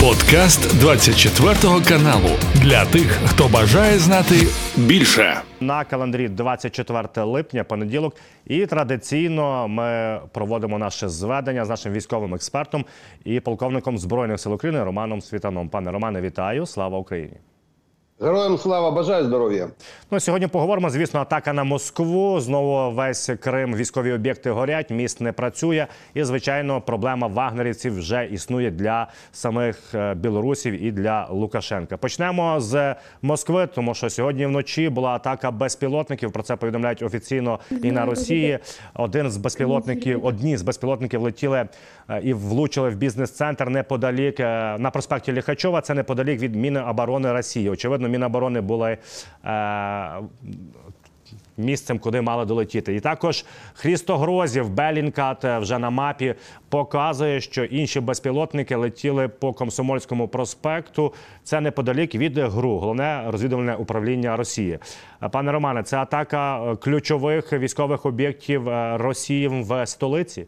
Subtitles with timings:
[0.00, 1.54] Подкаст 24
[1.88, 4.34] каналу для тих, хто бажає знати
[4.76, 5.40] більше.
[5.60, 8.16] На календарі 24 липня, понеділок,
[8.46, 12.84] і традиційно ми проводимо наше зведення з нашим військовим експертом
[13.24, 15.68] і полковником збройних сил України Романом Світаном.
[15.68, 16.66] Пане Романе, вітаю!
[16.66, 17.36] Слава Україні!
[18.22, 19.68] Героям слава, бажаю здоров'я.
[20.10, 20.90] Ну сьогодні поговоримо.
[20.90, 22.40] Звісно, атака на Москву.
[22.40, 25.86] Знову весь Крим, військові об'єкти горять, міст не працює.
[26.14, 31.96] І звичайно, проблема вагнерівців вже існує для самих е, білорусів і для Лукашенка.
[31.96, 36.32] Почнемо з Москви, тому що сьогодні вночі була атака безпілотників.
[36.32, 38.58] Про це повідомляють офіційно і на Росії.
[38.94, 41.68] Один з безпілотників, одні з безпілотників летіли
[42.08, 45.80] е, і влучили в бізнес-центр неподалік е, на проспекті Ліхачова.
[45.80, 47.70] Це неподалік від Міноборони Росії.
[47.70, 48.09] Очевидно.
[48.10, 48.98] Міноборони були
[49.44, 50.20] е,
[51.56, 52.94] місцем, куди мали долетіти.
[52.94, 56.34] І також Хрістогрозів, Белінкат вже на мапі
[56.68, 61.14] показує, що інші безпілотники летіли по Комсомольському проспекту.
[61.44, 64.78] Це неподалік від ГРУ, головне розвідувальне управління Росії.
[65.30, 70.46] Пане Романе, це атака ключових військових об'єктів е, Росії в столиці.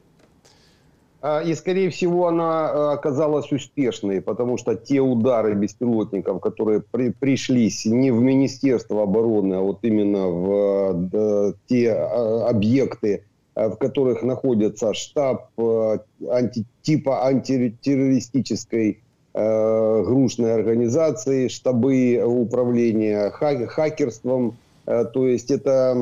[1.44, 7.86] И, скорее всего, она э, оказалась успешной, потому что те удары беспилотников, которые при, пришлись
[7.86, 13.22] не в Министерство обороны, а вот именно в да, те а, объекты,
[13.54, 18.98] э, в которых находится штаб э, анти, типа антитеррористической
[19.34, 24.56] э, грушной организации, штабы управления хак, хакерством,
[24.86, 25.94] э, то есть это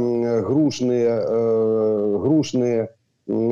[0.47, 2.89] грушные, э, грушные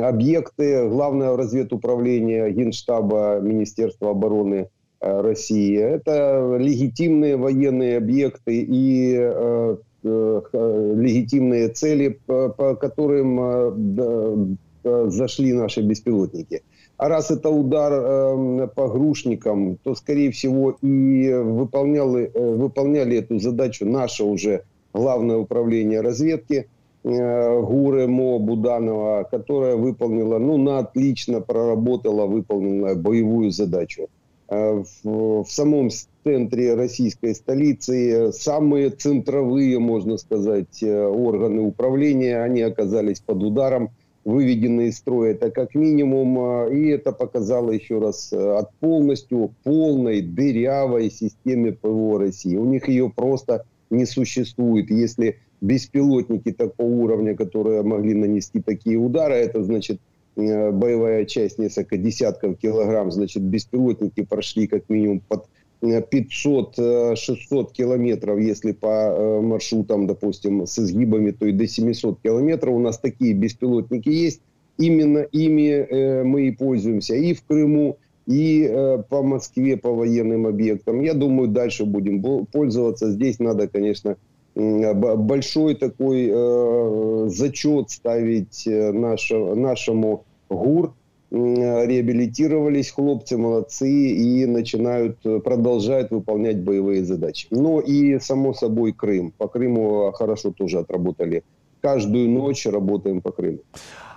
[0.02, 4.68] объекты Главного разведуправления Генштаба Министерства обороны
[5.00, 5.78] э, России.
[5.78, 16.62] Это легитимные военные объекты и э, э, легитимные цели, по, которым зашли наши беспилотники.
[16.96, 23.86] А раз это удар э, по грушникам, то, скорее всего, и выполняли, выполняли эту задачу
[23.86, 26.68] наше уже Главное управление разведки–
[27.08, 34.08] Э, Гуры Мо Буданова, которая выполнила, ну, на отлично проработала выполненную боевую задачу.
[34.50, 35.88] Э, в, в самом
[36.24, 43.88] центре российской столицы самые центровые, можно сказать, э, органы управления, они оказались под ударом,
[44.26, 51.10] выведены из строя, это как минимум, и это показало еще раз от полностью полной дырявой
[51.10, 52.56] системе ПВО России.
[52.56, 54.90] У них ее просто не существует.
[54.90, 59.34] Если беспилотники такого уровня, которые могли нанести такие удары.
[59.34, 60.00] Это значит
[60.36, 63.10] э, боевая часть несколько десятков килограмм.
[63.10, 65.46] Значит, беспилотники прошли как минимум под
[65.82, 72.74] 500-600 э, километров, если по э, маршрутам, допустим, с изгибами, то и до 700 километров.
[72.74, 74.40] У нас такие беспилотники есть.
[74.78, 77.96] Именно ими мы и пользуемся и в Крыму,
[78.28, 81.00] и по Москве, по военным объектам.
[81.00, 83.10] Я думаю, дальше будем пользоваться.
[83.10, 84.16] Здесь надо, конечно,
[84.58, 90.94] большой такой э, зачет ставить э, наш, нашему ГУР.
[91.30, 97.46] Реабилитировались хлопцы, молодцы, и начинают, э, продолжают выполнять боевые задачи.
[97.50, 99.32] Ну и, само собой, Крым.
[99.36, 101.44] По Крыму хорошо тоже отработали.
[101.80, 103.58] Каждую ночь работаем по Крыму.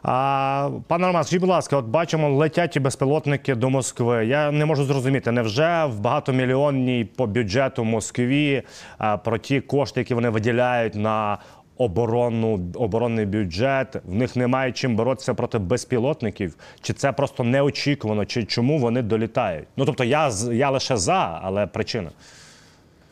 [0.03, 4.25] А, Пане Роман, скажіть, будь ласка, от бачимо, летять безпілотники до Москви.
[4.25, 8.63] Я не можу зрозуміти, невже в багатомільйонній по бюджету Москві
[8.97, 11.37] а, про ті кошти, які вони виділяють на
[11.77, 16.55] оборонну оборонний бюджет, в них немає чим боротися проти безпілотників?
[16.81, 18.25] Чи це просто неочікувано?
[18.25, 19.67] Чи чому вони долітають?
[19.77, 22.09] Ну тобто, я я лише за, але причина.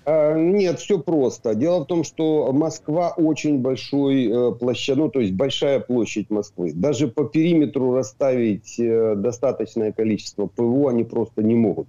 [0.05, 1.55] А, нет, все просто.
[1.55, 6.71] Дело в том, что Москва очень большой э, площадь, ну то есть большая площадь Москвы.
[6.73, 11.87] Даже по периметру расставить э, достаточное количество ПВО они просто не могут.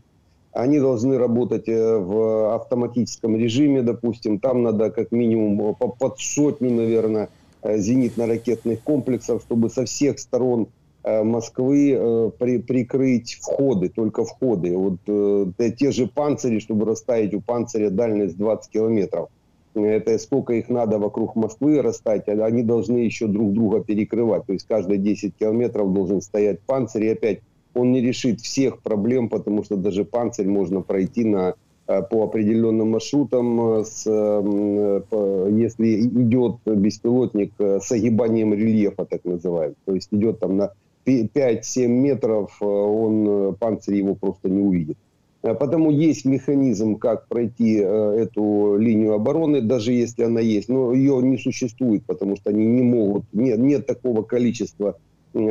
[0.53, 4.39] Они должны работать э, в автоматическом режиме, допустим.
[4.39, 7.29] Там надо как минимум под сотню, наверное,
[7.63, 14.77] зенитно-ракетных комплексов, чтобы со всех сторон Э, Москвы э, при, прикрыть входы, только входы.
[14.77, 19.31] Вот э, те же панцири, чтобы расставить у панциря дальность 20 километров.
[19.75, 24.45] Это сколько их надо вокруг Москвы расставить, а они должны еще друг друга перекрывать.
[24.45, 27.05] То есть каждые 10 километров должен стоять панцирь.
[27.05, 27.41] И опять
[27.73, 31.55] он не решит всех проблем, потому что даже панцирь можно пройти на,
[31.87, 39.77] по определенным маршрутам, с, если идет беспилотник с огибанием рельефа, так называемый.
[39.85, 40.73] То есть идет там на
[41.07, 44.97] 5-7 метров, э, он, э, панцирь его просто не увидит.
[45.43, 50.69] Э, потому есть механизм, как пройти эту линию обороны, даже если она есть.
[50.69, 54.99] Но ее не существует, потому что они не могут, нет, нет такого количества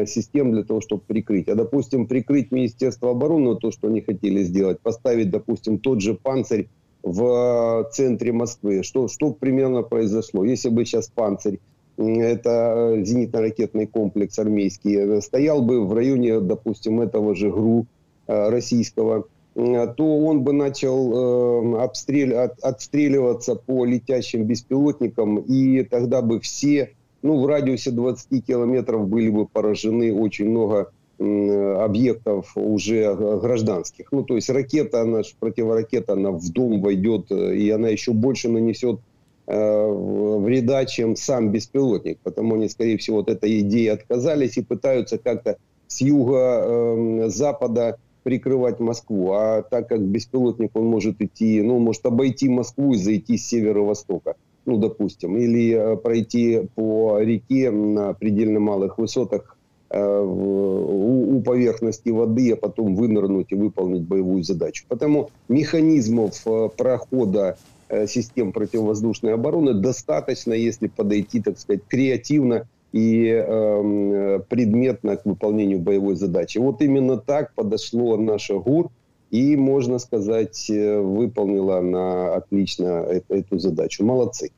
[0.06, 1.48] систем для того, чтобы прикрыть.
[1.48, 6.68] А, допустим, прикрыть Министерство обороны, то, что они хотели сделать, поставить, допустим, тот же «Панцирь»
[7.02, 8.84] в центре Москвы.
[8.84, 10.44] Что, что примерно произошло?
[10.44, 11.60] Если бы сейчас «Панцирь»
[12.00, 17.86] это зенитно-ракетный комплекс армейский, стоял бы в районе, допустим, этого же ГРУ
[18.28, 26.92] российского, то он бы начал обстрел, отстреливаться по летящим беспилотникам, и тогда бы все
[27.22, 34.12] ну, в радиусе 20 километров были бы поражены очень много объектов уже гражданских.
[34.12, 38.48] Ну, то есть ракета, она противоракета, она в дом войдет, э, и она еще больше
[38.48, 39.02] нанесет э,
[39.50, 42.20] вреда, чем сам беспилотник.
[42.20, 45.58] Потому они, скорее всего, от этой идеи отказались и пытаются как-то
[45.88, 49.32] с юга-запада эм, прикрывать Москву.
[49.32, 54.36] А так как беспилотник, он может идти, ну, может обойти Москву и зайти с северо-востока
[54.70, 59.59] ну, допустим, или э, пройти по реке на предельно малых высотах э,
[59.98, 64.86] у, у поверхности воды, а потом вынырнуть и выполнить боевую задачу.
[64.88, 67.58] Потому механизмов э, прохода
[68.06, 76.16] систем противовоздушной обороны достаточно, если подойти, так сказать, креативно и э, предметно к выполнению боевой
[76.16, 76.60] задачи.
[76.60, 78.90] Вот именно так подошло наше ГУР,
[79.32, 84.04] и, можно сказать, выполнила она отлично эту задачу.
[84.04, 84.52] Молодцы.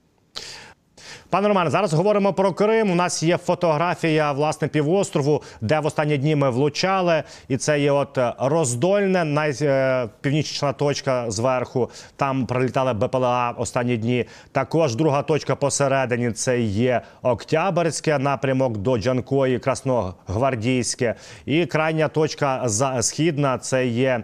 [1.32, 2.92] Пане Романе, зараз говоримо про Крим.
[2.92, 7.92] У нас є фотографія власне півострову, де в останні дні ми влучали, і це є
[7.92, 11.90] от роздольне, найпівнічна точка зверху.
[12.16, 14.26] Там прилітали БПЛА останні дні.
[14.52, 21.16] Також друга точка посередині це є Октябрьське напрямок до Джанкої, Красногвардійське.
[21.46, 22.68] І крайня точка
[23.02, 24.24] східна це є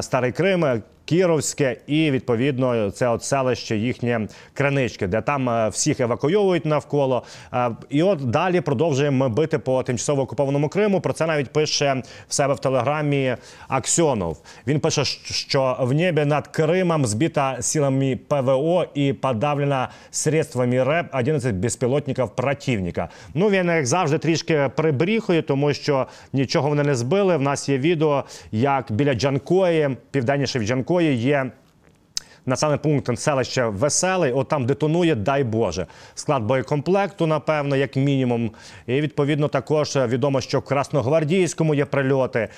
[0.00, 0.82] Старий Крим.
[1.06, 7.22] Кіровське, і відповідно це от селище їхнє кринички, де там е, всіх евакуйовують навколо.
[7.54, 11.00] Е, і от далі продовжуємо бити по тимчасово окупованому Криму.
[11.00, 13.36] Про це навіть пише в себе в телеграмі
[13.68, 14.38] Аксьонов.
[14.66, 21.54] Він пише, що в небі над Кримом збита силами ПВО і подавлена средствами РЕП 11
[21.54, 23.08] безпілотників противника.
[23.34, 27.36] Ну він як завжди трішки прибріхує, тому що нічого вони не збили.
[27.36, 31.50] В нас є відео, як біля Джанкої, південніше від Джанкої, якої є.
[32.48, 38.50] Населений пункт селище Веселий, от там детонує, дай Боже, склад боєкомплекту, напевно, як мінімум.
[38.86, 42.48] І відповідно також відомо, що в Красногвардійському є прильоти.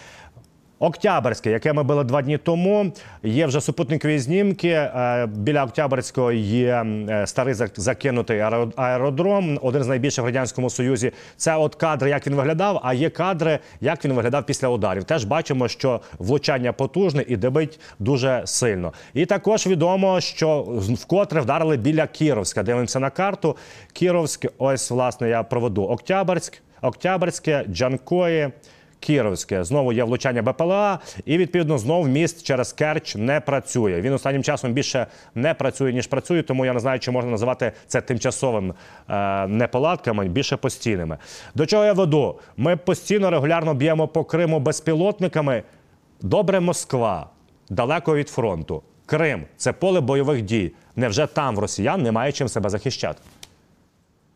[0.79, 2.93] Октябрьське, яке ми били два дні тому,
[3.23, 4.69] є вже супутникові знімки.
[4.69, 8.41] Е, біля Октябрьського є е, старий закинутий
[8.77, 11.13] аеродром, один з найбільших в радянському союзі.
[11.37, 12.81] Це от кадри, як він виглядав.
[12.83, 15.05] А є кадри, як він виглядав після ударів.
[15.05, 18.93] Теж бачимо, що влучання потужне і дебить дуже сильно.
[19.15, 20.61] І також відомо, що
[21.01, 22.63] вкотре вдарили біля Кіровська.
[22.63, 23.57] Дивимося на карту.
[23.93, 28.51] Кіровськ, ось власне я проведу Октябрьськ, Октябрьське, Джанкої.
[29.01, 29.65] Кіровське.
[29.65, 34.01] Знову є влучання БПЛА, і відповідно знову міст через Керч не працює.
[34.01, 37.73] Він останнім часом більше не працює ніж працює, тому я не знаю, чи можна називати
[37.87, 38.75] це тимчасовим
[39.09, 41.19] е, неполадками, більше постійними.
[41.55, 42.39] До чого я веду?
[42.57, 45.63] Ми постійно регулярно б'ємо по Криму безпілотниками.
[46.21, 47.27] Добре, Москва
[47.71, 48.83] далеко від фронту.
[49.07, 50.73] Крим це поле бойових дій.
[50.97, 53.21] Невже там в росіян немає чим себе захищати?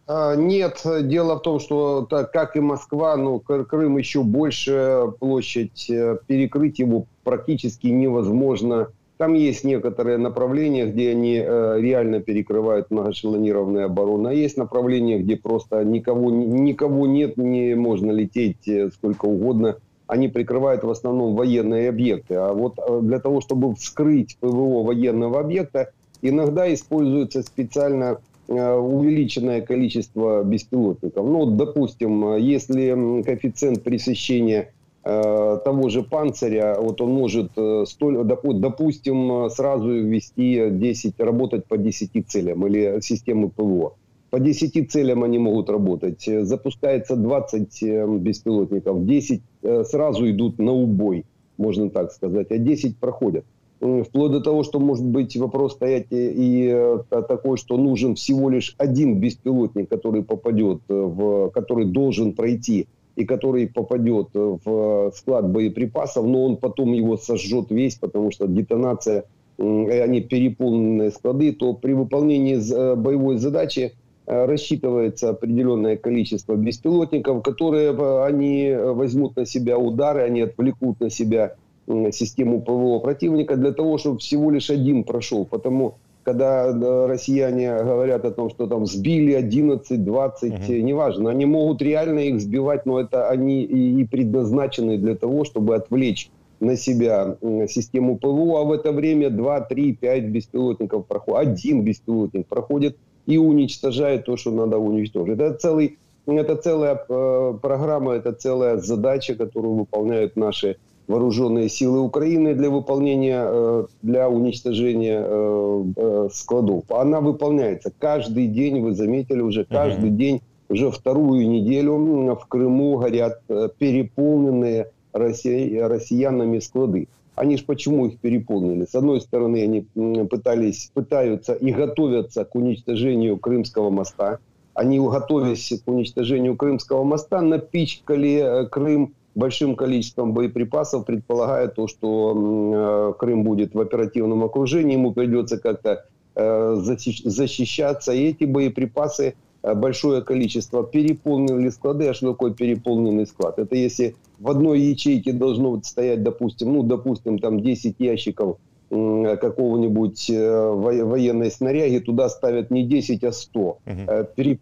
[0.07, 5.89] А, нет, дело в том, что так, как и Москва, но Крым еще больше площадь,
[5.89, 8.89] э, перекрыть его практически невозможно.
[9.19, 15.37] Там есть некоторые направления, где они э, реально перекрывают многоэшелонированные обороны, а есть направления, где
[15.37, 19.77] просто никого, никого нет, не можно лететь э, сколько угодно.
[20.09, 22.35] Они прикрывают в основном военные объекты.
[22.35, 30.43] А вот для того, чтобы вскрыть ПВО военного объекта, иногда используется специально Э, увеличенное количество
[30.43, 31.25] беспилотников.
[31.25, 34.73] Ну, допустим, если коэффициент пресыщения
[35.05, 41.79] э, того же панциря, вот он может, э, столь, допустим, сразу ввести 10, работать по
[41.79, 43.95] 10 целям или системы ПВО.
[44.31, 46.25] По 10 целям они могут работать.
[46.25, 47.83] Запускается 20
[48.21, 49.43] беспилотников, 10
[49.85, 51.25] сразу идут на убой,
[51.59, 53.45] можно так сказать, а 10 проходят
[53.83, 58.49] вплоть до того, что может быть вопрос стоять и, и э, такой, что нужен всего
[58.49, 62.87] лишь один беспилотник, который попадет в, который должен пройти
[63.17, 69.25] и который попадет в склад боеприпасов, но он потом его сожжет весь, потому что детонация,
[69.59, 73.95] они переполненные склады, то при выполнении э, боевой задачи
[74.27, 77.91] э, рассчитывается определенное количество беспилотников, которые
[78.25, 84.19] они возьмут на себя удары, они отвлекут на себя систему ПВО противника для того, чтобы
[84.19, 85.45] всего лишь один прошел.
[85.45, 86.73] Потому когда
[87.07, 90.73] россияне говорят о том, что там сбили 11, 20, угу.
[90.73, 96.31] неважно, они могут реально их сбивать, но это они и предназначены для того, чтобы отвлечь
[96.61, 97.37] на себя
[97.69, 102.97] систему ПВО, а в это время 2, 3, 5 беспилотников проходит, один беспилотник проходит
[103.27, 105.41] и уничтожает то, что надо уничтожить.
[105.41, 112.55] Это целый это целая э, программа, это целая задача, которую выполняют наши вооруженные силы Украины
[112.55, 116.85] для выполнения, э, для уничтожения э, складов.
[116.91, 120.17] Она выполняется каждый день, вы заметили уже, каждый uh-huh.
[120.17, 121.97] день, уже вторую неделю
[122.35, 123.43] в Крыму горят
[123.79, 127.09] переполненные россиянами склады.
[127.35, 128.87] Они же почему их переполнили?
[128.87, 129.87] С одной стороны, они
[130.25, 134.39] пытались, пытаются и готовятся к уничтожению Крымского моста–
[134.75, 143.13] они, готовясь к уничтожению Крымского моста, напичкали э, Крым большим количеством боеприпасов, предполагая то, что
[143.15, 148.13] э, Крым будет в оперативном окружении, ему придется как-то э, защищаться.
[148.13, 152.09] И эти боеприпасы, большое количество, переполнили склады.
[152.09, 153.59] А что такое переполненный склад?
[153.59, 158.59] Это если в одной ячейке должно стоять, допустим, ну, допустим, там 10 ящиков
[158.93, 163.61] какого-нибудь э, военной снаряги, туда ставят не 10, а 100.
[163.61, 163.79] Угу.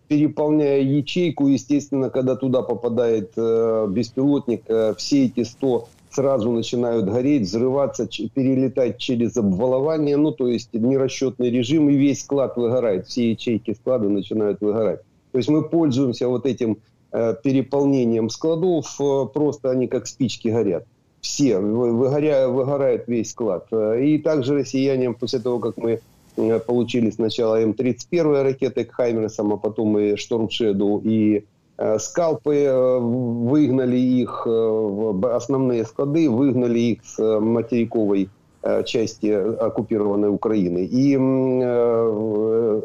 [0.07, 4.63] Переполняя ячейку, естественно, когда туда попадает э, беспилотник,
[4.97, 11.89] все эти 100 сразу начинают гореть, взрываться, перелетать через обвалование, ну, то есть нерасчетный режим,
[11.89, 15.01] и весь склад выгорает, все ячейки склада начинают выгорать.
[15.33, 16.79] То есть мы пользуемся вот этим
[17.13, 18.97] переполнением складов,
[19.33, 20.85] просто они как спички горят
[21.21, 23.67] все, выгоря, выгорает весь склад.
[23.73, 26.01] И также россияне, после того, как мы
[26.37, 31.45] э, получили сначала М-31 ракеты к Хаймерсам, а потом и Штормшеду, и
[31.77, 38.29] э, скалпы, э, выгнали их в основные склады, выгнали их с материковой
[38.85, 40.85] части оккупированной Украины.
[40.85, 41.15] И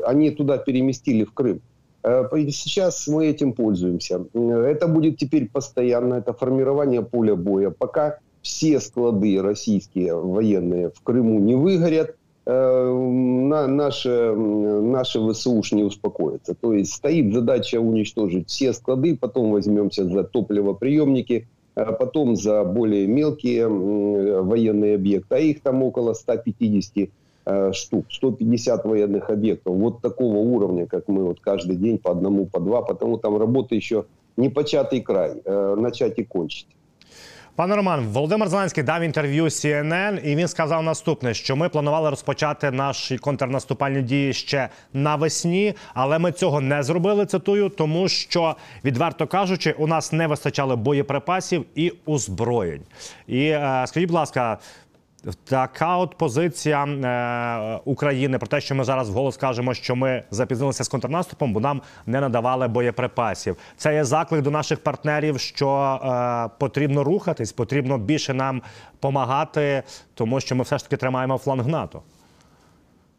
[0.06, 1.60] они туда переместили в Крым.
[2.01, 4.24] Сейчас мы этим пользуемся.
[4.34, 7.72] Это будет теперь постоянно, это формирование поля боя.
[7.72, 16.54] Пока все склады российские военные в Крыму не выгорят, на, наши, наши ВСУш не успокоятся.
[16.54, 23.68] То есть стоит задача уничтожить все склады, потом возьмемся за топливоприемники, потом за более мелкие
[23.68, 25.36] военные объекты.
[25.36, 27.10] А их там около 150
[27.48, 29.75] э, штук, 150 военных объектов.
[29.75, 33.74] Вот такого уровня, как мы вот каждый день по одному, по два, потому там работа
[33.74, 34.06] еще
[34.38, 36.68] не початый край, начать и кончить.
[37.56, 42.72] Пане Роман, Володимир Зеленський дав інтерв'ю CNN, і він сказав наступне: що ми планували розпочати
[42.72, 47.26] наші контрнаступальні дії ще навесні, але ми цього не зробили.
[47.26, 52.82] Цитую, тому що відверто кажучи, у нас не вистачало боєприпасів і озброєнь.
[53.28, 54.58] І е, скажіть, будь ласка.
[55.45, 60.85] Така от позиція е, України про те, що ми зараз вголос кажемо, що ми запізнилися
[60.85, 63.57] з контрнаступом, бо нам не надавали боєприпасів.
[63.77, 68.62] Це є заклик до наших партнерів, що е, потрібно рухатись, потрібно більше нам
[68.93, 69.83] допомагати,
[70.15, 72.03] тому що ми все ж таки тримаємо фланг НАТО.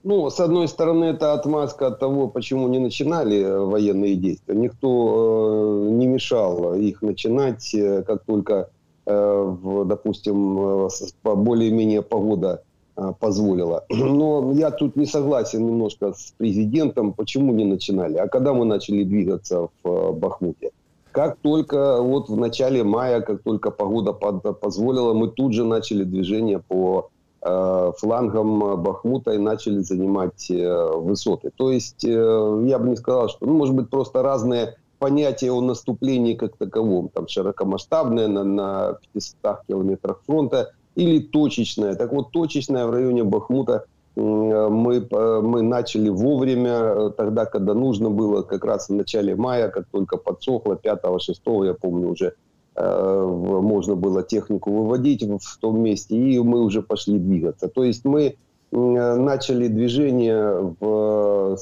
[0.04, 4.56] Ну, с одной стороны, это отмазка от того, почему не начинали военные действия.
[4.56, 8.75] Никто э, не мешал их начинать, э, как только Э,
[9.07, 10.89] в, допустим, э,
[11.23, 12.63] более-менее погода
[12.97, 13.85] э, позволила.
[13.91, 18.17] Но я тут не согласен немножко с президентом, почему не начинали.
[18.17, 20.71] А когда мы начали двигаться в Бахмуте?
[21.13, 26.59] Как только вот в начале мая, как только погода позволила, мы тут же начали движение
[26.59, 27.09] по
[27.41, 31.53] флангам Бахмута и начали занимать высоты.
[31.57, 36.35] То есть я бы не сказал, что, ну, может быть, просто разные понятие о наступлении
[36.35, 41.95] как таковом, там широкомасштабное на, на 500 километрах фронта или точечное.
[41.95, 43.85] Так вот, точечное в районе Бахмута
[44.17, 50.17] мы, мы начали вовремя, тогда, когда нужно было, как раз в начале мая, как только
[50.17, 52.33] подсохло, 5-6, я помню, уже
[52.77, 57.69] э, можно было технику выводить в том месте, и мы уже пошли двигаться.
[57.69, 58.37] То есть мы
[58.73, 61.57] начали движение, в,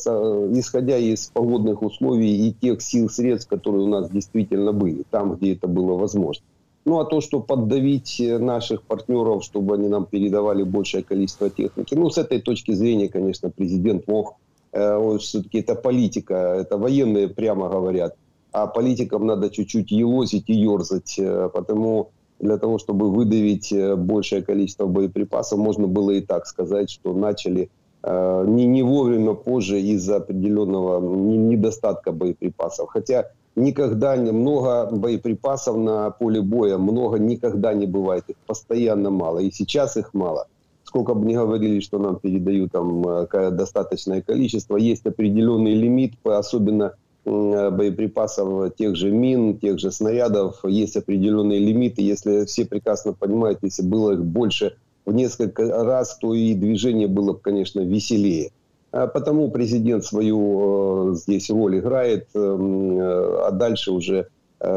[0.53, 5.53] исходя из погодных условий и тех сил, средств, которые у нас действительно были, там, где
[5.53, 6.45] это было возможно.
[6.87, 12.11] Ну, а то, что поддавить наших партнеров, чтобы они нам передавали большее количество техники, ну,
[12.11, 14.37] с этой точки зрения, конечно, президент мог,
[14.73, 18.17] э, все-таки это политика, это военные прямо говорят,
[18.53, 22.11] а политикам надо чуть-чуть елозить и ерзать, э, потому
[22.41, 27.71] для того, чтобы выдавить э, большее количество боеприпасов, можно было и так сказать, что начали
[28.03, 32.91] э, не, не вовремя позже из-за определенного недостатка боеприпасов.
[32.91, 39.39] Хотя никогда не много боеприпасов на поле боя, много никогда не бывает, их постоянно мало.
[39.39, 40.47] И сейчас их мало.
[40.85, 46.95] сколько бы ни говорили, что нам передают там э, достаточное количество, есть определенный лимит, особенно
[47.25, 52.03] боеприпасов тех же мин, тех же снарядов, есть определенные лимиты.
[52.03, 54.77] Если все прекрасно понимают, если было их больше
[55.07, 58.51] в несколько раз, то и движение было бы, конечно, веселее.
[58.93, 64.29] А потому президент свою э, здесь роль играет, а дальше уже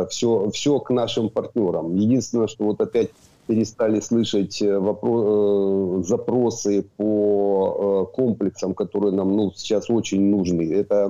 [0.09, 1.95] все, все к нашим партнерам.
[1.95, 3.09] Единственное, что вот опять
[3.47, 10.73] перестали слышать э, вопрос, э, запросы по э, комплексам, которые нам ну, сейчас очень нужны.
[10.73, 11.09] Это,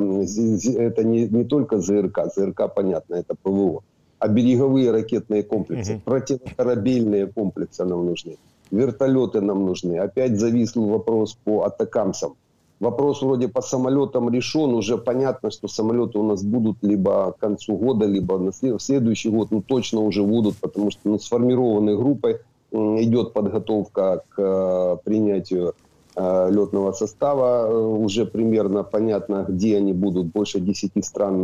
[0.77, 3.84] это не, не только ЗРК, ЗРК понятно, это ПВО,
[4.20, 6.01] а береговые ракетные комплексы, угу.
[6.06, 8.38] противокорабельные комплексы нам нужны,
[8.72, 9.98] вертолеты нам нужны.
[9.98, 12.36] Опять зависл вопрос по атакамсам.
[12.79, 14.75] Вопрос вроде по самолетам решен.
[14.75, 19.50] Уже понятно, что самолеты у нас будут либо к концу года, либо на следующий год.
[19.50, 22.39] Ну, точно уже будут, потому что ну, сформированной группой
[22.72, 25.74] идет подготовка к э, принятию
[26.15, 27.67] э, летного состава.
[27.67, 30.27] Э, уже примерно понятно, где они будут.
[30.27, 31.43] Больше 10 стран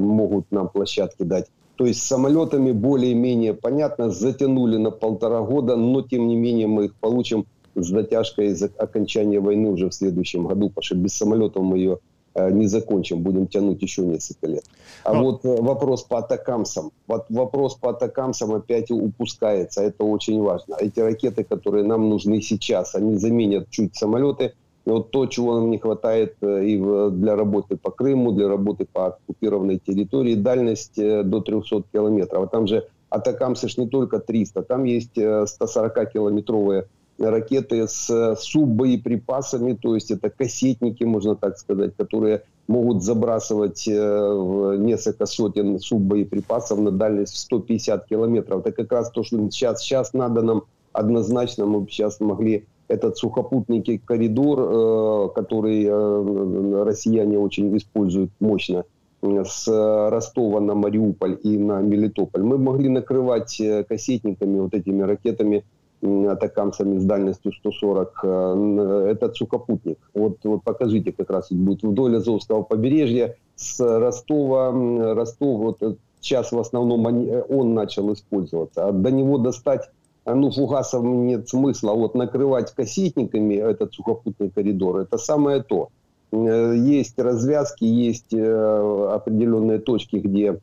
[0.00, 1.46] могут нам площадки дать.
[1.76, 6.86] То есть с самолетами более-менее понятно, затянули на полтора года, но тем не менее мы
[6.86, 11.62] их получим с затяжкой за окончания войны уже в следующем году, потому что без самолетов
[11.62, 11.98] мы ее
[12.34, 14.64] э, не закончим, будем тянуть еще несколько лет.
[15.04, 15.24] А Но...
[15.24, 16.92] вот э, вопрос по атакамсам.
[17.06, 20.76] Вот вопрос по атакамсам опять упускается, это очень важно.
[20.78, 24.54] Эти ракеты, которые нам нужны сейчас, они заменят чуть самолеты,
[24.84, 29.06] вот то, чего нам не хватает э, и для работы по Крыму, для работы по
[29.06, 32.44] оккупированной территории, дальность до 300 километров.
[32.44, 36.86] А там же атакамсы ж не только 300, там есть 140-километровые
[37.18, 45.26] ракеты с суббоеприпасами, то есть это кассетники, можно так сказать, которые могут забрасывать э, несколько
[45.26, 48.60] сотен суббоеприпасов на дальность в 150 километров.
[48.60, 53.82] Это как раз то, что сейчас, сейчас надо нам однозначно, мы сейчас могли этот сухопутный
[54.04, 58.84] коридор, э, который э, россияне очень используют мощно,
[59.22, 59.66] с
[60.10, 65.64] Ростова на Мариуполь и на Мелитополь, мы могли накрывать кассетниками, вот этими ракетами
[66.04, 69.98] атакамсами с дальностью 140, э, этот сухопутник.
[70.14, 74.70] Вот, вот покажите, как раз будет вдоль Азовского побережья с Ростова.
[75.14, 78.88] Ростов, вот э, сейчас в основном э, он начал использоваться.
[78.88, 79.90] А до него достать
[80.26, 81.92] ну, фугасов нет смысла.
[81.92, 85.90] Вот накрывать кассетниками этот сухопутный коридор, это самое то.
[86.32, 90.58] Есть развязки, есть определенные точки, где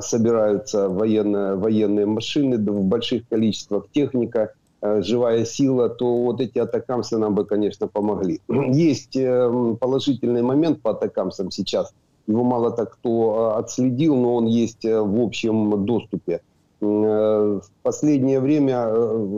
[0.00, 4.52] собираются военные, военные машины в больших количествах, техника.
[4.82, 8.40] Э, живая сила, то вот эти атакамсы нам бы, конечно, помогли.
[8.48, 11.92] Есть э, положительный момент по атакамсам сейчас.
[12.26, 16.40] Его мало так кто э, отследил, но он есть в общем доступе.
[16.80, 18.86] В последнее время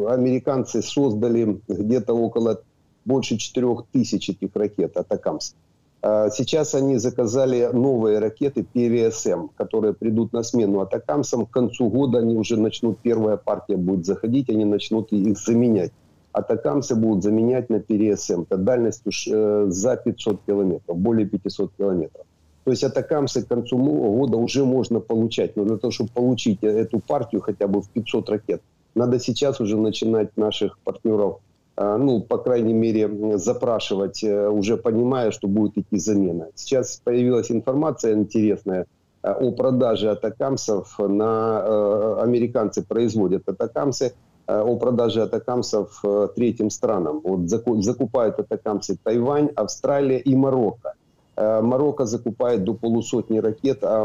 [0.09, 2.61] американцы создали где-то около
[3.05, 5.55] больше 4 тысяч этих ракет «Атакамс».
[6.03, 11.47] А, сейчас они заказали новые ракеты ПРСМ, которые придут на смену атакамсам.
[11.47, 15.93] К концу года они уже начнут, первая партия будет заходить, они начнут их заменять.
[16.33, 18.43] Атакамсы будут заменять на ПРСМ.
[18.43, 22.27] Это дальность уж э, за 500 километров, более 500 километров.
[22.65, 25.57] То есть атакамсы к концу года уже можно получать.
[25.57, 28.63] Но для того, чтобы получить эту партию хотя бы в 500 ракет,
[28.95, 31.41] надо сейчас уже начинать наших партнеров
[31.77, 36.49] ну, по крайней мере, запрашивать, э, уже понимая, что будет идти замена.
[36.55, 38.87] Сейчас появилась информация интересная
[39.23, 41.63] э, о продаже атакамсов на...
[41.65, 44.13] Э, американцы производят атакамсы,
[44.47, 46.03] о продаже атакамсов
[46.35, 47.21] третьим странам.
[47.23, 50.95] Вот закупают атакамсы Тайвань, Австралия и Марокко.
[51.37, 54.05] Марокко закупает до полусотни ракет, а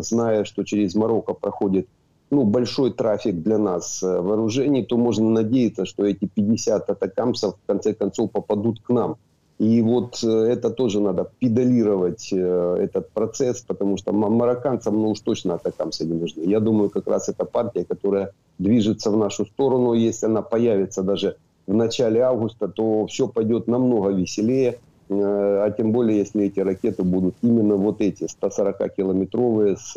[0.00, 1.88] зная, что через Марокко проходит
[2.34, 7.66] ну, большой трафик для нас э, вооружений, то можно надеяться, что эти 50 атакамсов в
[7.66, 9.16] конце концов попадут к нам.
[9.58, 15.20] И вот э, это тоже надо педалировать, э, этот процесс, потому что марокканцам, ну уж
[15.20, 16.42] точно атакамсы не нужны.
[16.44, 21.36] Я думаю, как раз эта партия, которая движется в нашу сторону, если она появится даже
[21.66, 24.78] в начале августа, то все пойдет намного веселее.
[25.11, 29.93] А тем более, если эти ракеты будут именно вот эти 140-кілометрові з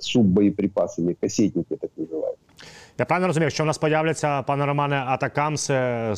[0.00, 2.38] суббоєприпасами, касетники так називають.
[2.98, 6.12] Я правильно розумію, якщо в нас появляться, пане Романе, атакамси,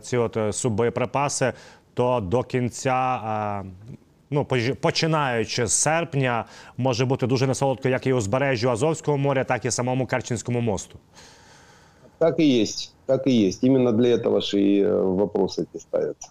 [0.00, 1.52] ці от суббоєприпаси,
[1.94, 3.62] то до кінця,
[4.30, 4.46] ну
[4.80, 6.44] починаючи з серпня,
[6.76, 10.98] може бути дуже несолодко, як і узбережжю Азовського моря, так і самому Керченському мосту.
[12.18, 12.66] Так і є,
[13.06, 13.52] так і є.
[13.62, 16.30] Іменно для цього ж і вопроси ці ставляться.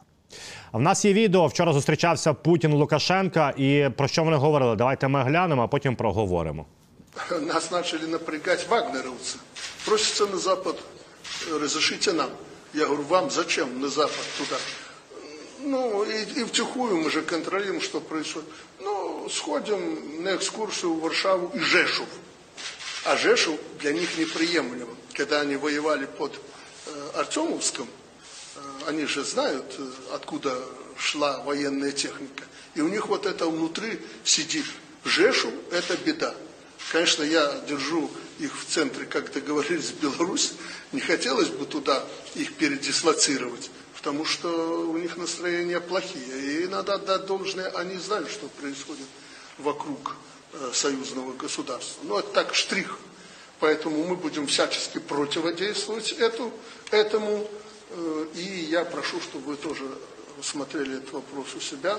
[0.73, 1.47] В нас є відео.
[1.47, 4.75] Вчора зустрічався Путін Лукашенка, і про що вони говорили?
[4.75, 6.65] Давайте ми глянемо, а потім проговоримо.
[7.41, 9.35] Нас почали напрягати вагнеровці.
[9.85, 10.75] Просяться на Запад,
[11.61, 12.29] разрешите нам.
[12.73, 14.57] Я говорю, вам зачем на Запад туда?
[15.59, 18.49] Ну, и, и втихую мы же контролируем, что происходит.
[18.79, 22.07] Ну, сходим на экскурсию в Варшаву и Жешув.
[23.05, 24.93] А Жешув для них неприемлемо.
[25.13, 28.00] Когда они воевали под э, Артемовском, э,
[28.86, 29.78] они же знают,
[30.12, 30.56] откуда
[30.98, 32.44] шла военная техника.
[32.74, 34.64] И у них вот это внутри сидит.
[35.04, 36.34] Жешу– это беда.
[36.90, 40.52] Конечно, я держу их в центре, как договорились, Беларусь.
[40.92, 46.64] Не хотелось бы туда их передислоцировать, потому что у них настроения плохие.
[46.64, 49.06] И надо отдать должное, они знают, что происходит
[49.58, 50.16] вокруг
[50.52, 52.02] э, союзного государства.
[52.04, 52.98] Но это так, штрих.
[53.60, 56.52] Поэтому мы будем всячески противодействовать эту,
[56.90, 57.48] этому.
[57.91, 59.83] Э, и я прошу, чтобы вы тоже
[60.37, 61.97] рассмотрели этот вопрос у себя.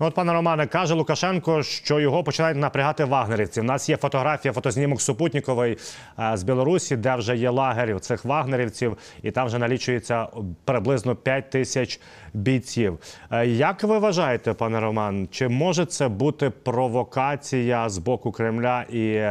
[0.00, 3.60] Ну, от пане Романе каже Лукашенко, що його починають напрягати вагнерівці.
[3.60, 5.78] У нас є фотографія, фотознімок Супутнікової
[6.18, 10.28] е, з Білорусі, де вже є лагерів цих вагнерівців, і там вже налічується
[10.64, 12.00] приблизно 5 тисяч
[12.34, 12.98] бійців.
[13.30, 19.22] Е, як ви вважаєте, пане Роман, чи може це бути провокація з боку Кремля і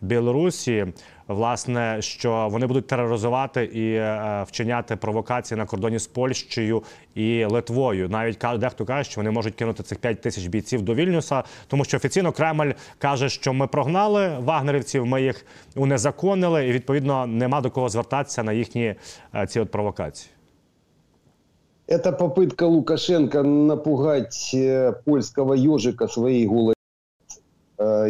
[0.00, 0.86] Білорусі?
[1.30, 6.82] власне, що вони будуть тероризувати і е, вчиняти провокації на кордоні з Польщею
[7.14, 8.08] і Литвою.
[8.08, 11.96] Навіть дехто каже, що вони можуть кинути цих 5 тисяч бійців до Вільнюса, тому що
[11.96, 17.88] офіційно Кремль каже, що ми прогнали вагнерівців, ми їх унезаконили, і відповідно нема до кого
[17.88, 18.94] звертатися на їхні
[19.34, 20.30] е, ці от провокації.
[21.88, 26.79] Это попытка Лукашенко напугать э, польского ежика своей голой Э,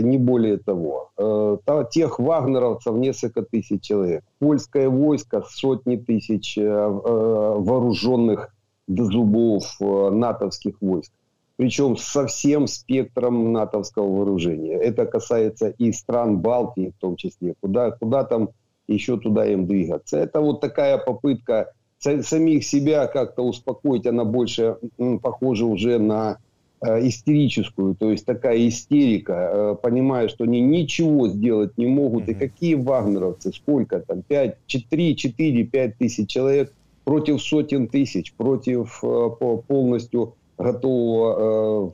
[0.01, 1.11] не более того.
[1.17, 1.57] Э,
[1.91, 4.23] тех вагнеровцев несколько тысяч человек.
[4.39, 8.53] Польское войско сотни тысяч э, вооруженных
[8.87, 11.11] до зубов натовских войск.
[11.55, 14.73] Причем со всем спектром натовского вооружения.
[14.73, 17.53] Это касается и стран Балтии в том числе.
[17.61, 18.49] Куда, куда там
[18.87, 20.17] еще туда им двигаться.
[20.17, 24.07] Это вот такая попытка самих себя как-то успокоить.
[24.07, 24.77] Она больше
[25.21, 26.50] похожа уже на Э,
[26.83, 32.27] истерическую, то есть такая истерика, э, понимая, что они ничего сделать не могут.
[32.27, 38.99] И какие вагнеровцы, сколько там, 5, 4, 4, 5 тысяч человек против сотен тысяч, против
[39.03, 39.29] э,
[39.67, 41.93] полностью готового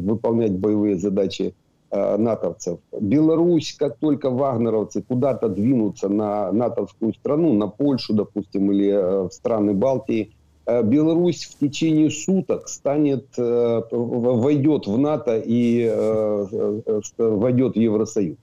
[0.00, 1.54] выполнять боевые задачи
[1.90, 2.80] натовцев.
[3.00, 9.72] Беларусь, как только вагнеровцы куда-то двинутся на натовскую страну, на Польшу, допустим, или в страны
[9.72, 10.37] Балтии, Э,
[10.82, 18.36] Беларусь в течение суток станет, э, войдет в НАТО и э, войдет в Евросоюз.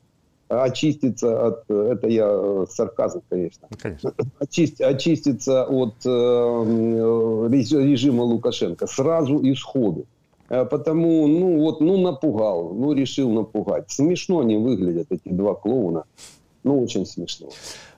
[0.47, 4.13] Очистится от, это я сарказм, конечно, ну, конечно.
[4.39, 5.95] Очист, очистится от
[7.51, 10.05] режима Лукашенко сразу и сходу.
[10.47, 13.89] Потому, ну вот, ну напугал, ну решил напугать.
[13.89, 16.03] Смешно они выглядят, эти два клоуна.
[16.65, 17.49] Ну, очень смешно.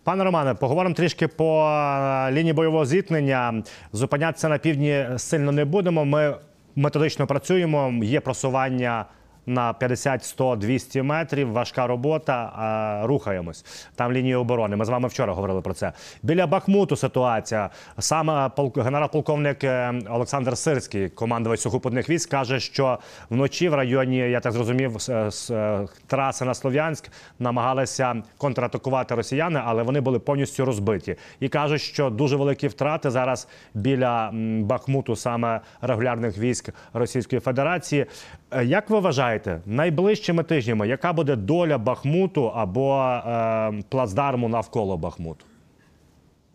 [0.07, 3.63] Пане Романе, поговоримо трішки по е, лінії бойового зіткнення.
[3.93, 6.05] Зупинятися на півдні сильно не будемо.
[6.05, 6.35] Ми
[6.77, 8.05] методично працюємо.
[8.05, 9.05] Є просування
[9.48, 11.52] на 50, 100, 200 метрів.
[11.52, 13.02] Важка робота.
[13.04, 13.66] Рухаємось.
[13.96, 14.76] Там лінія оборони.
[14.76, 15.92] Ми з вами вчора говорили про це.
[16.24, 17.70] Біля Бахмуту ситуація.
[18.00, 24.52] Саме генерал-полковник е, Олександр Сирський, командувач сухопутних військ, каже, що вночі в районі, я так
[24.52, 24.96] зрозумів,
[25.30, 31.16] з е, траси на Слов'янськ намагалися контратакувати росіяни, але вони були повністю розбиті.
[31.40, 34.32] І кажуть, що дуже великі втрати зараз біля
[34.62, 38.06] Бахмуту, саме регулярних військ Російської Федерації.
[38.52, 45.46] Е, як ви вважаєте, найближчими тижнями яка буде доля Бахмуту або е, плацдарму навколо Бахмуту?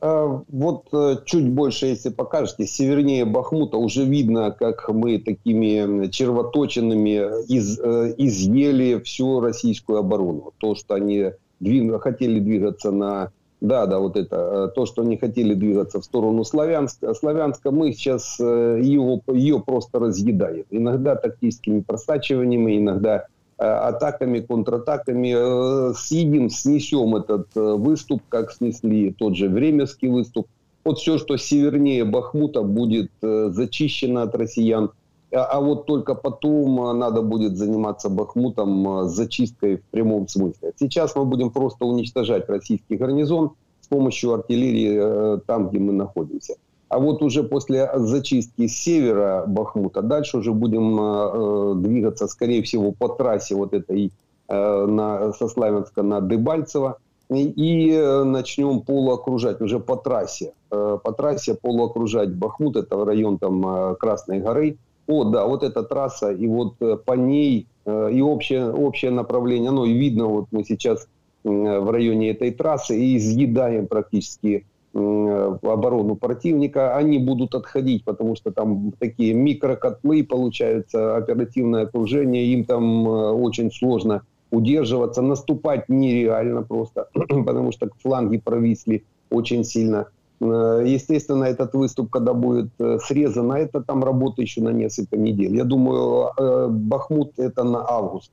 [0.04, 7.20] Е, вот е, чуть больше, если покажете, севернее Бахмута уже видно, как мы такими червоточинами
[7.48, 7.78] из,
[8.18, 10.52] изъели всю российскую оборону.
[10.58, 12.00] То, что они двиг...
[12.02, 13.30] хотели двигаться на
[13.62, 17.92] да, да, вот это, э, то, что они хотели двигаться в сторону Славянска, Славянска мы
[17.92, 20.64] сейчас э, ее, ее просто разъедаем.
[20.70, 23.26] Иногда тактическими просачиваниями, иногда
[23.58, 25.94] э, атаками, контратаками.
[25.94, 30.48] Съедим, снесем этот выступ, как снесли тот же Временский выступ.
[30.84, 34.90] Вот все, что севернее Бахмута, будет зачищено от россиян.
[35.32, 40.72] А, а вот только потом надо будет заниматься Бахмутом зачисткой в прямом смысле.
[40.78, 46.54] Сейчас мы будем просто уничтожать российский гарнизон с помощью артиллерии э, там, где мы находимся.
[46.88, 53.08] А вот уже после зачистки севера Бахмута дальше уже будем э, двигаться, скорее всего, по
[53.08, 54.12] трассе вот этой
[54.48, 56.98] э, на, со Славянска на Дебальцево.
[57.30, 60.52] И, начнем полуокружать уже по трассе.
[60.68, 64.76] По трассе полуокружать Бахмут, это район там Красной горы.
[65.12, 69.68] О, да, вот эта трасса, и вот э, по ней, э, и общее, общее направление,
[69.68, 71.06] оно и видно, вот мы сейчас
[71.44, 78.92] в районе этой трассы и изъедаем практически оборону противника, они будут отходить, потому что там
[79.00, 84.22] такие микрокотлы, получается оперативное окружение, им там очень сложно
[84.52, 90.06] удерживаться, наступать нереально просто, потому что фланги провисли очень сильно.
[90.42, 95.16] Э, естественно, этот выступ, когда будет э, срезан, а это там работа еще на несколько
[95.16, 95.54] недель.
[95.54, 98.32] Я думаю, э, Бахмут это на август.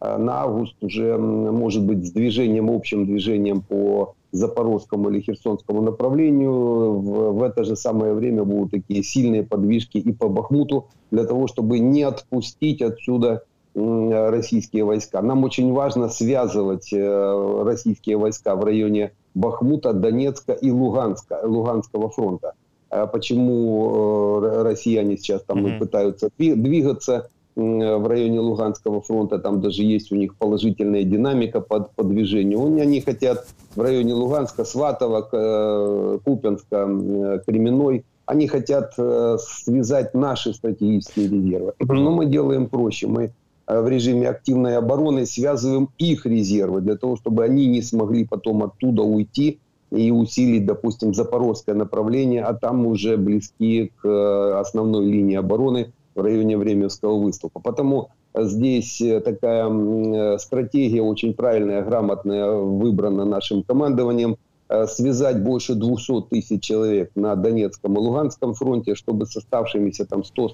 [0.00, 7.00] На август уже, может быть, с движением, общим движением по Запорожскому или Херсонскому направлению.
[7.32, 11.80] В это же самое время будут такие сильные подвижки и по Бахмуту, для того, чтобы
[11.80, 13.42] не отпустить отсюда
[13.74, 15.20] российские войска.
[15.20, 22.52] Нам очень важно связывать российские войска в районе Бахмута, Донецка и Луганска, Луганского фронта.
[22.90, 25.78] А почему э, россияне сейчас там mm-hmm.
[25.78, 32.04] пытаются двигаться в районе Луганского фронта, там даже есть у них положительная динамика под, по
[32.04, 32.64] движению.
[32.80, 41.28] Они хотят в районе Луганска, Сватова, э, Купенска, Кременной, они хотят э, связать наши стратегические
[41.28, 41.74] резервы.
[41.80, 43.08] Но мы делаем проще.
[43.08, 43.39] Мы Э,
[43.70, 49.02] в режиме активной обороны, связываем их резервы для того, чтобы они не смогли потом оттуда
[49.02, 49.58] уйти
[49.90, 56.20] и усилить, допустим, запорожское направление, а там уже близки к э, основной линии обороны в
[56.20, 57.60] районе Временского выступа.
[57.60, 64.36] Потому здесь э, такая стратегия очень правильная, грамотная, выбрана нашим командованием–
[64.86, 70.48] связать больше 200 тысяч человек на Донецком и Луганском фронте, чтобы с оставшимися там 100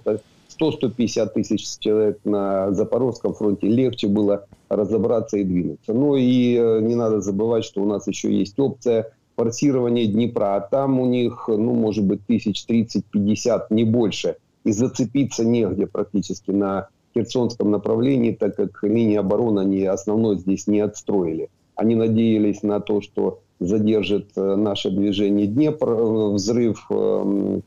[0.60, 5.92] 100-150 тысяч человек на Запорожском фронте легче было разобраться и двинуться.
[5.92, 10.60] Ну и э, не надо забывать, что у нас еще есть опция форсирования Днепра, а
[10.60, 14.36] там у них, ну, может быть, тысяч 30-50, не больше.
[14.64, 20.80] И зацепиться негде практически на Херсонском направлении, так как линии обороны они основной здесь не
[20.80, 21.48] отстроили.
[21.74, 26.88] Они надеялись на то, что задержит э, наше движение Днепр, э, взрыв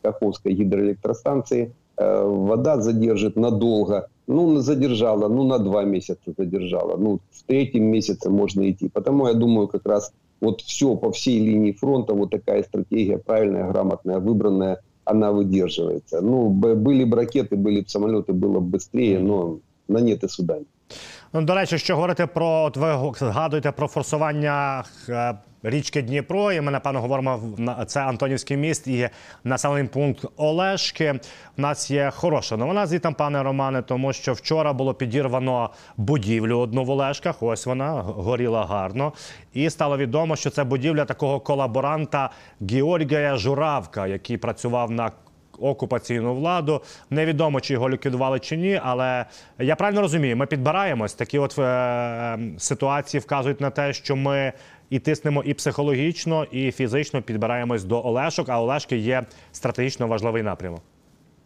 [0.01, 4.07] Каховской гидроэлектростанции– вода задержит надолго.
[4.27, 6.97] Ну, задержала, ну, на два месяца задержала.
[6.97, 8.87] Ну, в третьем месяце можно идти.
[8.87, 13.69] Потому я думаю, как раз вот все по всей линии фронта, вот такая стратегия правильная,
[13.69, 16.21] грамотная, выбранная, она выдерживается.
[16.21, 20.59] Ну, были бы ракеты, были бы самолеты, было бы быстрее, но на нет и суда.
[21.33, 26.51] Ну, до речі, що говорити про от ви згадуєте про форсування е, річки Дніпро.
[26.51, 27.41] І ми напевно говоримо
[27.87, 29.09] це Антонівський міст і
[29.43, 31.19] населений пункт Олешки.
[31.57, 36.83] У нас є хороша новина звітам, пане Романе, тому що вчора було підірвано будівлю одну
[36.83, 37.43] в Олешках.
[37.43, 39.13] Ось вона горіла гарно.
[39.53, 42.29] І стало відомо, що це будівля такого колаборанта
[42.61, 45.11] Георгія Журавка, який працював на
[45.60, 46.80] окупаційну владу.
[47.10, 49.24] Невідомо чи його ліквідували чи ні, але
[49.58, 51.14] я правильно розумію, ми підбираємось.
[51.14, 54.52] Такі от е, ситуації вказують на те, що ми
[54.90, 58.48] і тиснемо і психологічно, і фізично підбираємось до Олешок.
[58.48, 59.22] А Олешки є
[59.52, 60.80] стратегічно важливий напрямок.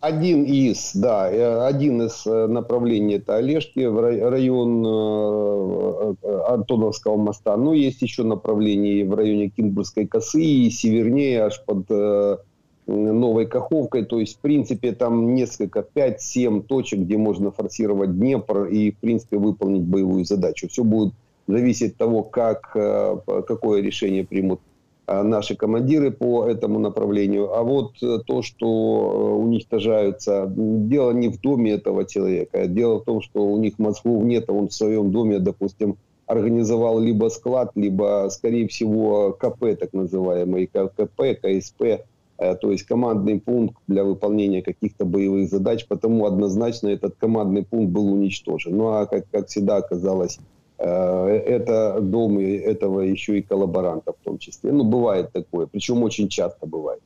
[0.01, 6.15] Один из, да, э, один из э, направлений это Олежки, район э,
[6.47, 7.57] Антоновского моста.
[7.57, 11.91] Но есть еще направление в районе Кинбургской косы и севернее аж под
[12.88, 14.06] Новой Каховкой.
[14.06, 19.38] То есть, в принципе, там несколько, 5-7 точек, где можно форсировать Днепр и, в принципе,
[19.38, 20.68] выполнить боевую задачу.
[20.68, 21.14] Все будет
[21.48, 23.18] зависеть от того, как, э,
[23.48, 24.60] какое решение примут
[25.08, 27.54] э, наши командиры по этому направлению.
[27.54, 32.68] А вот э, то, что уничтожаются, дело не в доме этого человека.
[32.68, 37.00] Дело в том, что у них мозгов нет, а он в своем доме, допустим, организовал
[37.00, 42.06] либо склад, либо, скорее всего, КП, так называемый, КП, КСП,
[42.43, 48.13] то есть командный пункт для выполнения каких-то боевых задач, потому однозначно этот командный пункт был
[48.13, 48.77] уничтожен.
[48.77, 50.39] Ну а как, как всегда оказалось,
[50.79, 54.73] Э, это дом этого еще и коллаборанта в том числе.
[54.73, 57.01] Ну, бывает такое, причем очень часто бывает.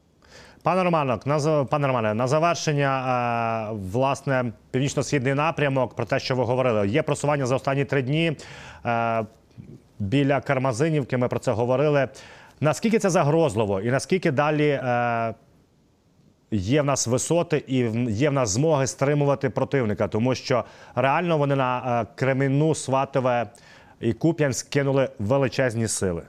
[0.63, 6.45] Пане Романо, на пане Романе, на завершення е, власне північно-східний напрямок про те, що ви
[6.45, 8.37] говорили, є просування за останні три дні
[8.87, 9.27] е,
[9.99, 11.17] біля Кармазинівки.
[11.17, 12.09] Ми про це говорили.
[12.61, 15.35] Наскільки це загрозливо, і наскільки далі е,
[16.51, 17.77] є в нас висоти і
[18.11, 23.51] є в нас змоги стримувати противника, тому що реально вони на Кремінну, Сватове
[24.01, 26.23] і Куп'янськ кинули величезні сили.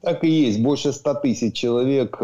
[0.00, 2.18] Так и есть, больше 100 тысяч человек,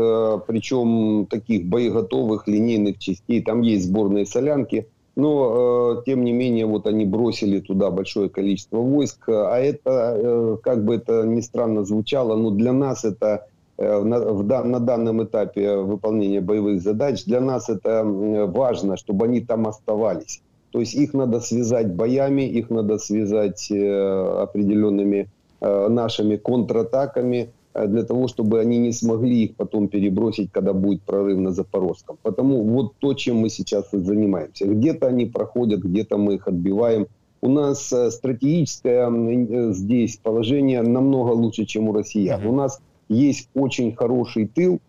[0.46, 3.40] причем таких боеготовых линейных частей.
[3.40, 9.30] Там есть сборные солянки, Но тем не менее вот они бросили туда большое количество войск.
[9.30, 13.47] А это, как бы это ни странно звучало, но для нас это
[13.78, 19.41] Э, на, в, на данном этапе выполнения боевых задач, для нас это важно, чтобы они
[19.41, 20.41] там оставались.
[20.71, 27.47] То есть их надо связать боями, их надо связать э, определенными э, нашими контратаками, э,
[27.88, 32.17] для того, чтобы они не смогли их потом перебросить, когда будет прорыв на Запорожском.
[32.21, 34.65] Потому вот то, чем мы сейчас и занимаемся.
[34.65, 37.07] Где-то они проходят, где-то мы их отбиваем.
[37.41, 42.45] У нас э, стратегическое э, здесь положение намного лучше, чем у россиян.
[42.47, 44.79] У нас есть очень хороший тыл.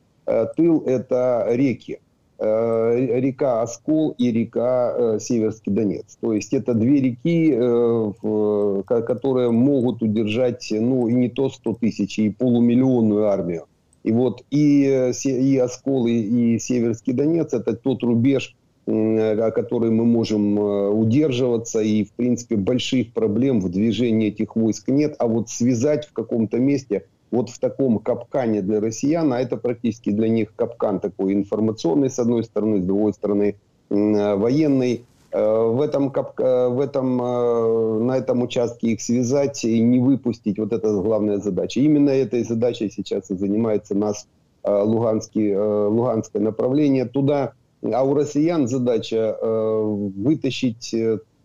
[0.56, 2.00] Тыл– это реки.
[2.38, 6.18] Э, река Оскол и река э, Северский Донец.
[6.20, 12.18] То есть это две реки, э, которые могут удержать, ну, и не то 100 тысяч,
[12.18, 13.64] и полумиллионную армию.
[14.04, 18.54] И вот и, и Оскол, и, и Северский Донец– это тот рубеж,
[18.86, 25.16] о который мы можем удерживаться, и, в принципе, больших проблем в движении этих войск нет,
[25.18, 30.10] а вот связать в каком-то месте– вот в таком капкане для россиян, а это практически
[30.10, 33.56] для них капкан такой информационный, с одной стороны, с другой стороны,
[33.90, 35.04] военный.
[35.36, 40.58] Э, в этом, капка, в этом, э, на этом участке их связать и не выпустить,
[40.58, 41.80] вот это главная задача.
[41.80, 44.26] Именно этой задачей сейчас и занимается нас
[44.62, 47.04] э, Луганский, Луганское направление.
[47.04, 50.94] Туда, а у россиян задача вытащить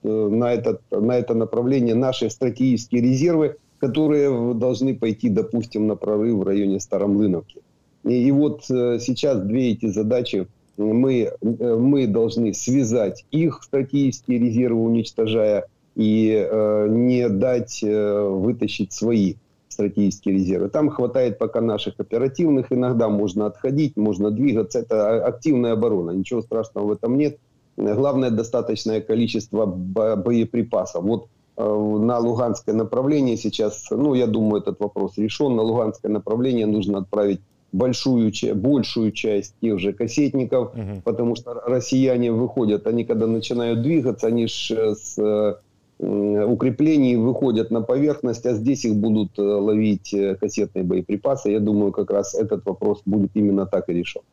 [0.04, 6.44] на, этот, на это направление наши стратегические резервы, которые должны пойти, допустим, на прорыв в
[6.44, 7.62] районе Старомлыновки.
[8.04, 14.38] И, и вот э, сейчас две эти задачи мы, э, мы должны связать их стратегические
[14.38, 15.66] резервы, уничтожая,
[15.96, 19.34] и э, не дать э, вытащить свои
[19.68, 20.70] стратегические резервы.
[20.70, 24.80] Там хватает пока наших оперативных, иногда можно отходить, можно двигаться.
[24.80, 27.40] Это активная оборона, ничего страшного в этом нет.
[27.78, 31.04] Главное достаточное количество боеприпасов.
[31.04, 35.56] Вот Э, на Луганское направление сейчас, ну, я думаю, этот вопрос решен.
[35.56, 41.02] На Луганское направление нужно отправить большую, большую часть тех же кассетников, угу.
[41.04, 47.72] потому что россияне выходят, они когда начинают двигаться, они ж э, с э, укреплений выходят
[47.72, 51.52] на поверхность, а здесь их будут ловить кассетные боеприпасы.
[51.52, 54.24] Я думаю, как раз этот вопрос будет именно так и решен.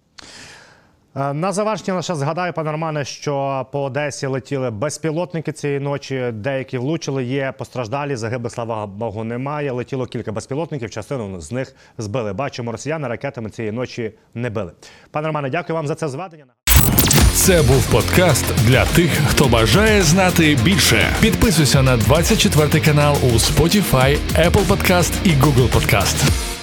[1.18, 6.30] Е, на завершення лише згадаю, пане Романе, що по Одесі летіли безпілотники цієї ночі.
[6.32, 7.24] Деякі влучили.
[7.24, 8.16] Є постраждалі.
[8.16, 9.70] Загиблих слава Богу, немає.
[9.72, 10.90] Летіло кілька безпілотників.
[10.90, 12.32] Частину з них збили.
[12.32, 14.72] Бачимо, росіяни ракетами цієї ночі не били.
[15.10, 16.44] Пане Романе, дякую вам за це зведення.
[17.34, 21.06] Це був подкаст для тих, хто бажає знати більше.
[21.20, 26.57] Підписуйся на 24 канал у Spotify, Apple Podcast і Google Podcast.